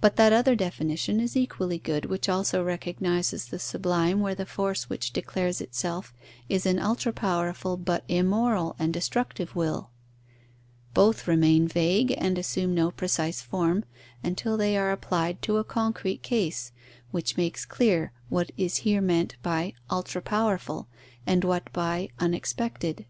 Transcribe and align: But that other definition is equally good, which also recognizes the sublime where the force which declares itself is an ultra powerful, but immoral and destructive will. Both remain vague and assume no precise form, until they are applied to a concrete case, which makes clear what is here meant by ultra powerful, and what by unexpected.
But 0.00 0.14
that 0.14 0.32
other 0.32 0.54
definition 0.54 1.18
is 1.18 1.36
equally 1.36 1.80
good, 1.80 2.04
which 2.04 2.28
also 2.28 2.62
recognizes 2.62 3.46
the 3.46 3.58
sublime 3.58 4.20
where 4.20 4.36
the 4.36 4.46
force 4.46 4.88
which 4.88 5.12
declares 5.12 5.60
itself 5.60 6.14
is 6.48 6.66
an 6.66 6.78
ultra 6.78 7.12
powerful, 7.12 7.76
but 7.76 8.04
immoral 8.06 8.76
and 8.78 8.94
destructive 8.94 9.56
will. 9.56 9.90
Both 10.94 11.26
remain 11.26 11.66
vague 11.66 12.14
and 12.16 12.38
assume 12.38 12.76
no 12.76 12.92
precise 12.92 13.40
form, 13.42 13.84
until 14.22 14.56
they 14.56 14.76
are 14.76 14.92
applied 14.92 15.42
to 15.42 15.56
a 15.56 15.64
concrete 15.64 16.22
case, 16.22 16.70
which 17.10 17.36
makes 17.36 17.64
clear 17.66 18.12
what 18.28 18.52
is 18.56 18.76
here 18.86 19.00
meant 19.02 19.34
by 19.42 19.74
ultra 19.90 20.22
powerful, 20.22 20.86
and 21.26 21.42
what 21.42 21.72
by 21.72 22.08
unexpected. 22.20 23.04